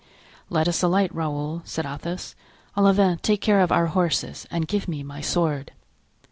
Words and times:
"Let 0.49 0.67
us 0.67 0.81
alight; 0.81 1.13
Raoul," 1.13 1.61
said 1.63 1.85
Athos. 1.85 2.33
"Olivain, 2.75 3.19
take 3.21 3.39
care 3.39 3.59
of 3.61 3.71
our 3.71 3.85
horses 3.85 4.47
and 4.49 4.67
give 4.67 4.87
me 4.87 5.03
my 5.03 5.21
sword." 5.21 5.73